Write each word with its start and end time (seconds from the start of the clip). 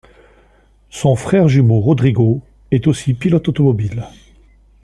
Son 0.89 1.15
frère 1.15 1.47
jumeau 1.47 1.79
Rodrigo 1.79 2.41
est 2.71 2.83
lui 2.83 2.89
aussi 2.89 3.13
pilote 3.13 3.47
automobile. 3.49 4.03